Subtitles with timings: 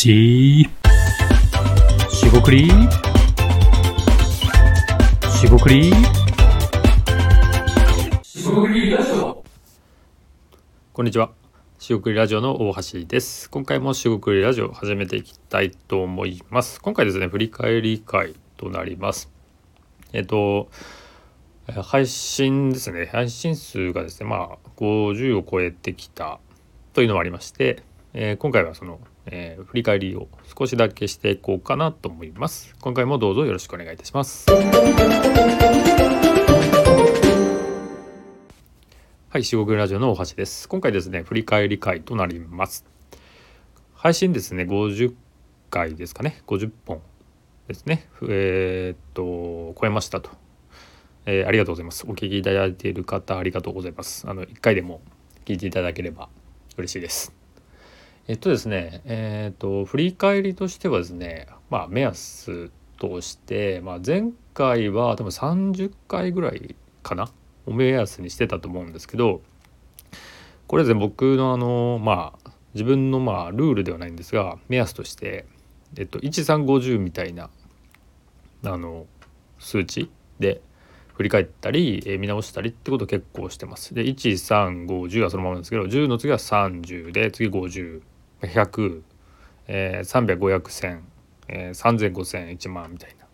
[0.00, 0.68] し
[2.08, 2.70] しごくり。
[5.28, 5.92] しごくり。
[8.22, 9.42] しごくりラジオ。
[10.92, 11.32] こんにちは。
[11.80, 13.50] しごくりラジオの大橋です。
[13.50, 16.80] 今回もしごくりラジオ始めていきたいと思います。
[16.80, 19.28] 今回ですね振り返り会となります。
[20.12, 20.68] えっと
[21.66, 23.06] 配信ですね。
[23.06, 26.38] 配信数がですねまあ50を超えてきた
[26.92, 27.82] というのもありまして、
[28.14, 29.00] えー、今回はその、
[29.30, 32.74] えー、振り返りを少しだけしていこうかなと思います。
[32.80, 34.46] 今回もどうぞよろしくお願いいたします。
[39.30, 40.68] はい四国ラジオの大橋です。
[40.68, 42.84] 今回ですね振り返り会となります。
[43.94, 45.14] 配信ですね50
[45.70, 46.42] 回ですかね。
[46.46, 47.02] 50本
[47.68, 48.08] ですね。
[48.28, 50.30] えー、っと超えましたと。
[51.26, 52.06] えー、ありがとうございます。
[52.08, 54.26] お聞きいただいている方、ありがとうございます。
[54.26, 55.02] あの、1回でも
[55.44, 56.30] 聞いていただければ
[56.78, 57.37] 嬉しいです。
[58.28, 67.30] えっとですね、えっ、と、振り返りとしてはですね、まあ、目安として、まあ、前回は多分30回ぐらいかな、
[67.64, 69.40] お目安にしてたと思うんですけど、
[70.66, 75.46] これですね、僕のあの、まあ、自分のまあ、ルールではないんですが、目安として、
[75.96, 77.48] えっと、1350みたいな、
[78.62, 79.06] あの、
[79.58, 80.60] 数値で、
[81.14, 83.92] 振り返ったり、えー、見直したりってことを結構してます。
[83.92, 88.02] で1350はそのままなんですけど10の次は30で次50
[88.42, 89.02] 100、
[89.66, 91.00] えー、300500、
[91.48, 93.26] えー、30005000万みたいな、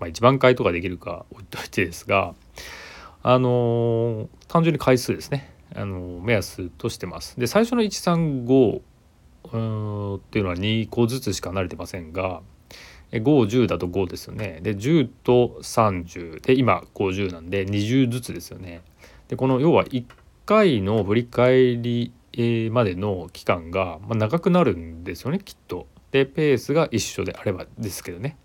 [0.00, 2.34] まあ、1万回とかできるか置いといてですが
[3.22, 7.38] あのー、単純に回数ですね、あの目安としてます。
[7.38, 12.42] で最初の135っていうのは2個ずつしか離れてませんが
[13.12, 14.60] 510だと5ですよね。
[14.62, 18.82] で10と30で今50なんで20ずつですよね。
[19.28, 20.04] でこの要は1
[20.46, 22.12] 回の振り返り
[22.72, 25.86] までの期間が長くなるんですよねきっと。
[26.10, 28.36] でペースが一緒であればですけどね。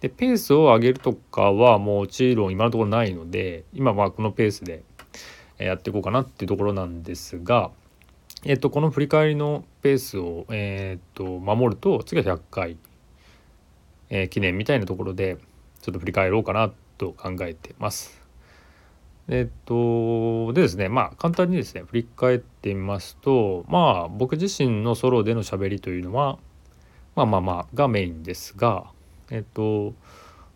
[0.00, 4.82] でペースを上げるとかはもちろん今のところないので今はこのペースで
[5.58, 7.72] やっていこうかなっていうところなんですが、
[8.44, 12.76] えっと、この振り返りのペースを、えっと守ると次は100回
[14.10, 15.36] え、記念みたいなところで
[15.80, 18.27] ちょっと振り返ろうかなと考えてます。
[19.28, 26.38] えっとでですねまあ簡単にですね振り返ってみますとまあ僕自身のソロでのしゃべりというのは
[27.14, 28.86] まあまあまあがメインですが
[29.30, 29.94] えっと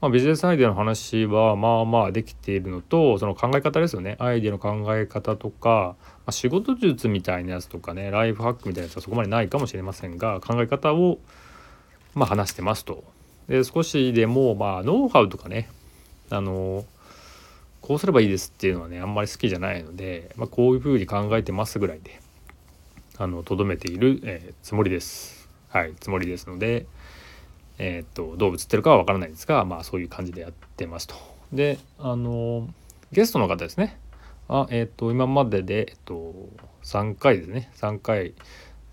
[0.00, 4.16] まあ、ビジネスアイデアの話はまあまあできているのとその考え方ですよね。
[4.20, 11.18] アイデアの考え方とか、まあ、仕事術みたいなやつとかねライフハックみたいなやつはそこまでないかもしれませんが考え方を
[12.14, 13.02] まあ話してますと。
[13.48, 15.68] で少しでもまあノウハウとかね
[16.30, 16.84] あの
[17.80, 22.20] こうすればいいですっていうのはねあんまり好きじゃないので、まあ、こういうふうに考えてますぐらいで
[23.16, 25.48] とどめている、えー、つもりです。
[25.68, 26.86] はいつもりですので、
[27.78, 31.14] えー、っとどう映ってるかは分からないですがまあそういう感じでやってますと。
[31.52, 32.68] であの
[33.12, 33.98] ゲストの方ですね
[34.48, 36.34] あえー、っと今までで、えっと、
[36.84, 38.34] 3回ですね3回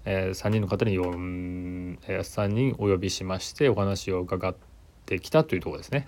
[0.06, 4.56] えー、3人の方に4、えー、3人お呼びしましてお話を伺っ
[5.06, 6.08] てきたというところですね。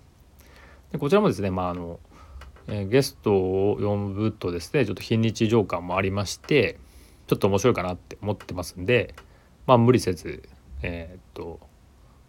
[0.92, 2.00] でこちらもですね、まああの
[2.68, 6.78] えー、ゲストを呼ぶとですねちょっと非日常感もありまして
[7.28, 9.16] ちょっと面白いかなって思ってますんで
[9.66, 10.44] まあ無理せず
[10.82, 11.60] えー、っと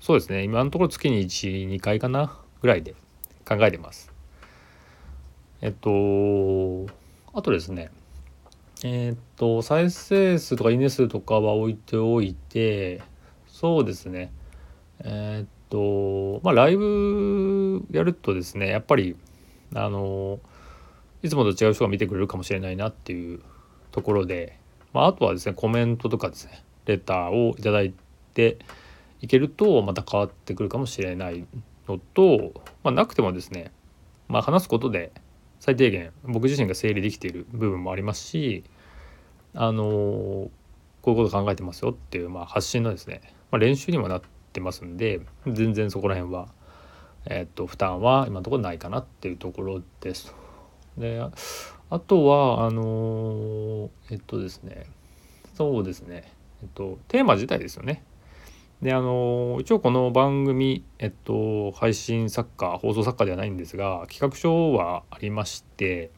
[0.00, 2.94] そうですね今のところ月に12回かなぐらいで
[3.46, 4.12] 考えてます。
[5.60, 6.86] えっと
[7.32, 7.90] あとですね
[8.84, 13.02] えー、っと再生数とかいいね数とかは置いておいて
[13.48, 14.30] そうですね
[15.00, 19.16] えー、っとまあライブやるとですねやっぱり
[19.74, 20.40] あの
[21.22, 23.40] いつもと違う人が見てくれるかもしれないなっていう
[23.92, 24.58] ところで、
[24.92, 27.92] まあ、あとはですねコメントとかですねレターを頂い
[28.34, 28.58] て
[29.20, 31.44] いけるとまた変わってくるかもしれない
[31.88, 32.52] のと、
[32.84, 33.72] まあ、なくてもですね、
[34.28, 35.12] まあ、話すことで
[35.60, 38.64] 最低限僕自身が整理できている部分もありますし
[39.54, 40.50] あのこ
[41.06, 46.48] ういうこと考えてますよっていう、まあ、発信のですね、まあ、練習にもなってますんで全然そこら辺は、
[47.28, 50.34] え、っと負担は今のところないかなっていうところです。
[50.96, 51.22] で
[51.90, 54.86] あとはあのえっとですね
[55.54, 56.32] そうですね
[56.62, 58.02] えっとテーマ自体ですよね。
[58.82, 66.12] であの一応この番組、えっと、配信作家放送作家ではないんですが企画書はありまして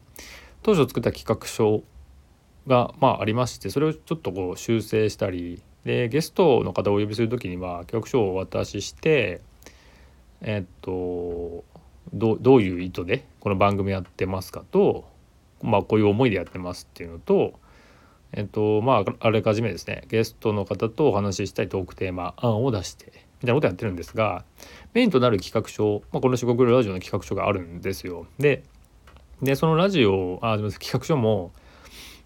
[0.63, 1.83] 当初作った企画書
[2.67, 9.41] が、まあ、ありましてそれをちょっとこう修正したりでゲストの方をお呼びする時には企画書をお渡しして
[10.43, 11.65] えっと
[12.13, 15.09] どういう意図でこの番組やってますかと、
[15.63, 17.55] まあ、こういう思いでやってますっていうのと
[18.33, 23.07] えっとまああらかじめですねゲストの方とお話ししたいトークテーマ案を出して
[23.43, 24.45] みたいなことやってるんですが
[24.93, 28.27] メインとなる企画書、まあ、この四国ラジオの企画書があるんですよ。
[28.39, 28.63] で
[29.43, 31.53] でそのラジオあ企画書も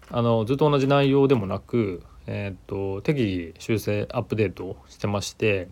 [0.09, 5.69] あのずっと同じ内容でもなく、えっと適宜修正アップデートしてまして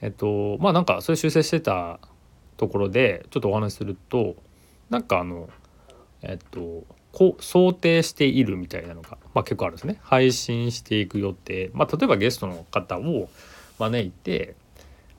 [0.00, 2.00] えっとまあなんかそれ修正してた
[2.56, 4.36] ところでちょっとお話しすると
[4.90, 5.48] なんかあの
[6.22, 9.98] えっとこう想定しているみたいなのが、まあ、結構あるんですね。
[10.02, 13.30] 配信していく予定、まあ、例えばゲストの方を
[13.78, 14.54] 招いて、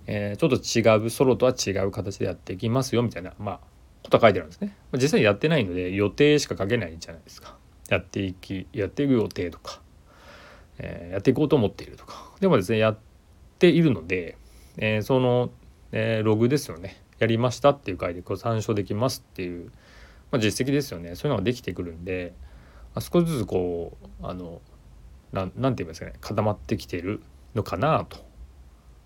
[0.06, 3.60] えー、ちょっと違うソロとは違う形でやっていきますよみたいな、まあ、
[4.04, 7.56] ことは書いてあるんですね、まあ、実際やってないので予定しか書けないじゃないですか。
[7.90, 9.82] やっていきやっていく予定とか、
[10.78, 12.32] えー、やっていこうと思っているとか。
[12.40, 12.98] でもですねやっ
[13.58, 14.38] ているので、
[14.78, 15.50] えー、その、
[15.92, 19.72] えログですよねやりましたっていう回でこう参照できますっていう、
[20.32, 22.34] まあ、実績ですよねそういうのができてくるんで、
[22.94, 24.62] まあ、少しずつこうあの
[25.32, 27.22] なんなんて言いますかね固まってきてる
[27.56, 28.18] のかなと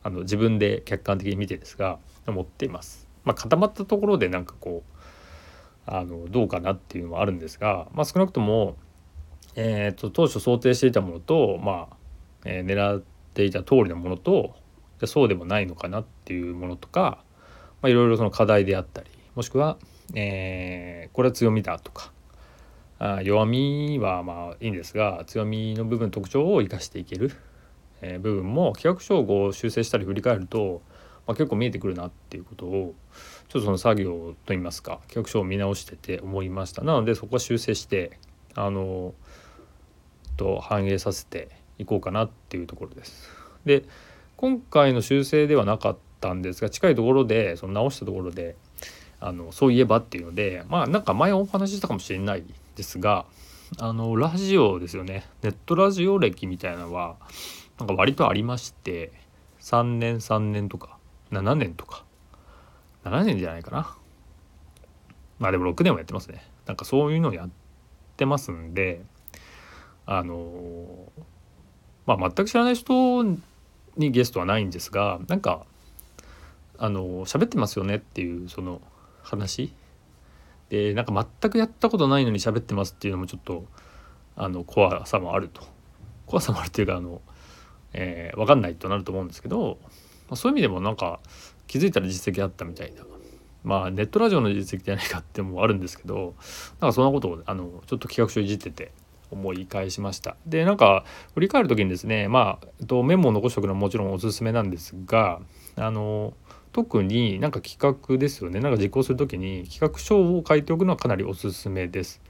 [0.04, 3.08] あの自分で客観的に見てですが思っています。
[3.24, 4.92] まあ、固まったところでなんかこう
[5.86, 8.78] あのどうかなっていうのもあるんですが、まあ、少なくとも、
[9.56, 11.98] えーと、当初想定していたものと、まあ
[12.46, 13.04] えー、狙っ
[13.34, 14.56] ていた通りのものと
[15.08, 17.24] そうでもないのかなっていうものとか、
[17.82, 19.78] まあ、いろいろその課題であったりもしくは、
[20.14, 22.12] えー、これは強みだとか
[23.00, 27.32] あ弱みはまあいいんですが強みの部分特徴を生かしていける、
[28.02, 30.82] えー、部分も企画書を修正したり振り返ると、
[31.26, 32.94] まあ、結構見えてくるなっていうことを
[33.50, 38.20] ちょっとその作業といいますか企画書を見直してて思いましたなのでそこは修正して
[38.56, 39.14] あの
[40.38, 43.30] と反映させていこうかなっていうところです。
[43.66, 43.84] で
[44.42, 48.56] 今回の修正ではなかったんですが近いところでその直したところで
[49.20, 52.44] あのそういえばっていうのでまあなんか前お話ししたかもしれない
[52.76, 53.28] ですが
[53.78, 55.28] あのラジオですよね。
[55.44, 57.18] ネットラジオ歴みたいなのは
[57.78, 59.12] なんか割とありまして
[59.60, 60.98] 3年3年とか
[61.32, 62.04] 7年とか
[63.06, 63.96] 7年じゃないかな。
[65.38, 66.44] まあでも6年もやってますね。
[66.66, 67.50] なんかそういうのをやっ
[68.18, 69.04] てますんで
[70.08, 71.12] あの
[72.08, 73.24] まあ全く知らない人
[73.98, 75.66] にゲストはないんですがなんか
[76.78, 78.82] あの喋ってますよねっていうその
[79.22, 79.74] 話。
[80.70, 83.66] でなんか全くやったことないのに喋ってますっていうのもちょっと
[84.38, 85.62] あの怖さもあると。
[86.26, 87.22] 怖さもあるっていうかあの、
[87.92, 89.88] えー、分かんないとなると思うんですけど、ま
[90.32, 91.20] あ、そういう意味でもなんか
[91.68, 93.04] 気づいたら実績あったみたいな。
[93.64, 96.34] まあネットラジオの実績じゃないかってもあるんですけど
[96.80, 98.92] なんかそんなことをあのちょっと企画書いじってて
[99.32, 105.40] 思い返しましたでなんか振り返る時にですねまあメモを残しておくのはもちろんおすすめなんですが
[105.78, 106.34] あの
[106.74, 112.22] 特になんか企画ですよねなんか実行する時に企画書を書いておくのはかなりおすすめです。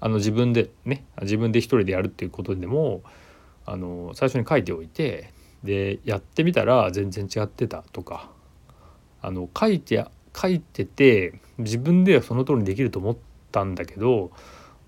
[0.00, 3.02] あの自分でね自分で一人でやるっていうことでも
[3.64, 5.32] あの最初に書いておいて
[5.64, 8.30] でやってみたら全然違ってたとか
[9.22, 10.04] あの書いて
[10.34, 13.16] 書いてて自分ではその通りにできると思っ
[13.50, 14.30] たんだけど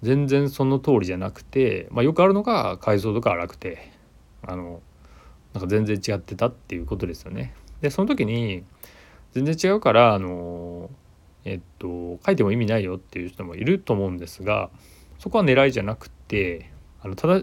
[0.02, 3.90] 全然その通りじゃなくて、まあ、よくあるのが解像度が荒くて
[4.42, 4.80] あの
[5.54, 7.54] なんか全然違ってたっていうことですよね。
[7.80, 8.64] でその時に
[9.32, 10.90] 全然違うからあの
[11.44, 14.70] えっと書いても意味ないよっていう人もいると思うんですが
[15.18, 16.70] そこは狙いじゃなくて
[17.02, 17.40] あのただ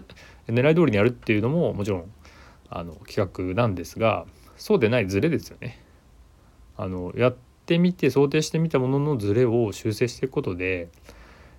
[0.48, 2.12] 狙い通りにやるっていうのももちろん
[2.68, 4.26] あの企画なんですが
[4.56, 5.82] そうでないズレですよね。
[6.78, 7.36] あのやっ
[7.66, 10.88] てみて想定してみたもののズレを修正していくことで、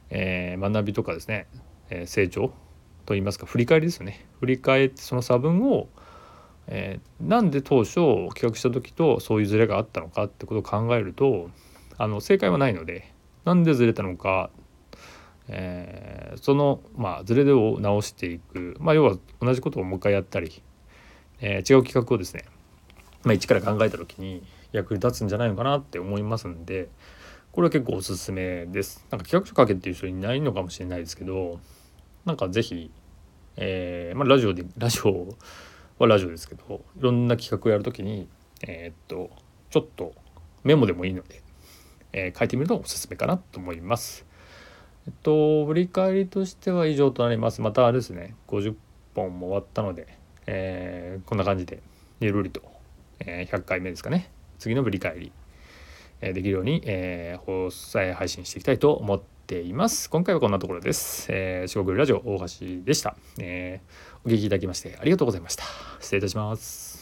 [0.10, 1.48] えー、学びとかですね、
[1.90, 2.52] えー、成長
[3.06, 4.26] といいますか振り返りですよね。
[4.40, 5.88] 振り返ってその差分を
[6.68, 7.96] えー、なんで当初
[8.34, 11.50] 企画した時とそういうズレがあったのかってことを考えると
[11.98, 13.14] あの正解はないので
[13.46, 14.50] なんでずれたのか、
[15.48, 20.62] えー、その、まあ、ズレを直していく、まあ、要は同じことをもう一回やったり、
[21.40, 22.44] えー、違う企画をですね、
[23.24, 26.90] まあ、一から考えた時に役に立つんじゃないのかなって思いますんで
[27.58, 29.04] これは結構おすすめです。
[29.10, 31.60] なんか企画書書けっていう人いないのかもしれないですけど
[32.24, 32.92] なんか是非、
[33.56, 35.36] えーまあ、ラジオでラジオ
[35.98, 38.28] はラジオですけどいろんな企画をやるときに
[38.62, 39.32] えー、っと
[39.72, 40.14] ちょっと
[40.64, 41.42] メモでもいいので、
[42.14, 44.28] えー、書いてみるとおすすめかなと思います。
[45.08, 47.62] えっと振り返りとしては以上となります。
[47.62, 48.76] またあれですね50
[49.16, 50.06] 本も終わったので、
[50.46, 51.82] えー、こんな感じで
[52.20, 52.62] ゆるりと、
[53.20, 55.32] え、100回目ですかね次の振り返り、
[56.22, 60.10] できるように、えー、放送配信していきたいと思っています。
[60.10, 61.28] 今回はこんなところです。
[61.30, 63.16] えー、四国ラジオ大橋でした。
[63.40, 65.64] えー、お聞きいただきましてありがとうございました。
[66.00, 66.97] 失礼いたします。